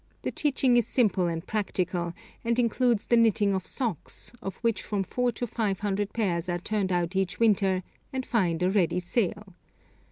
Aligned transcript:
The 0.23 0.31
teaching 0.31 0.77
is 0.77 0.87
simple 0.87 1.27
and 1.27 1.45
practical, 1.45 2.15
and 2.43 2.57
includes 2.57 3.05
the 3.05 3.15
knitting 3.15 3.53
of 3.53 3.67
socks, 3.67 4.31
of 4.41 4.55
which 4.63 4.81
from 4.81 5.03
four 5.03 5.31
to 5.33 5.45
five 5.45 5.81
hundred 5.81 6.11
pairs 6.11 6.49
are 6.49 6.57
turned 6.57 6.91
out 6.91 7.15
each 7.15 7.39
winter, 7.39 7.83
and 8.11 8.25
find 8.25 8.63
a 8.63 8.71
ready 8.71 8.99
sale. 8.99 9.53